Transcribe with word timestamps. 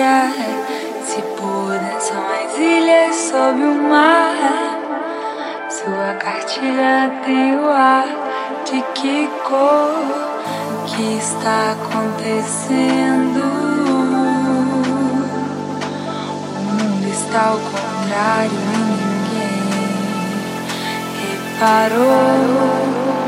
Se 0.00 1.20
puder 1.36 2.00
são 2.00 2.24
as 2.26 2.56
ilhas 2.56 3.14
sob 3.16 3.62
o 3.62 3.82
mar. 3.82 4.34
Sua 5.68 6.14
cartilha 6.14 7.12
tem 7.22 7.58
o 7.58 7.68
ar 7.68 8.08
de 8.64 8.80
que 8.94 9.28
cor 9.46 9.92
Que 10.86 11.18
está 11.18 11.72
acontecendo 11.72 13.42
O 16.56 16.60
mundo 16.62 17.06
está 17.12 17.48
ao 17.48 17.58
contrário 17.58 18.52
e 18.52 18.78
ninguém. 18.96 19.68
Reparou 21.28 23.19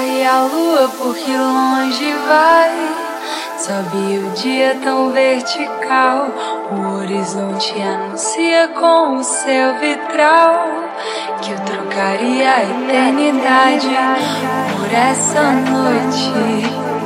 Corre 0.00 0.24
a 0.24 0.40
lua 0.44 0.90
porque 0.96 1.30
longe 1.30 2.14
vai. 2.26 2.70
Sobe 3.58 4.18
o 4.18 4.30
dia 4.30 4.74
tão 4.82 5.12
vertical. 5.12 6.28
O 6.72 7.00
horizonte 7.00 7.78
anuncia 7.82 8.68
com 8.68 9.16
o 9.16 9.22
seu 9.22 9.78
vitral 9.78 10.64
que 11.42 11.50
eu 11.52 11.60
trocaria 11.66 12.50
a 12.50 12.62
eternidade 12.62 13.90
por 14.78 14.90
essa 14.90 15.42
noite. 15.52 16.99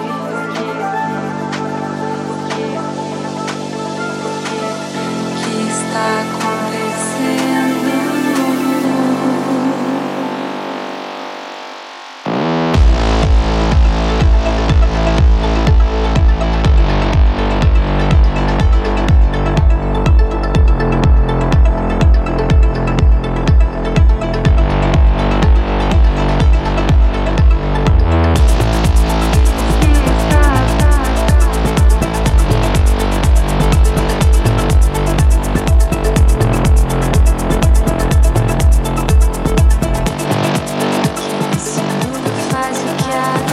yeah. 43.14 43.43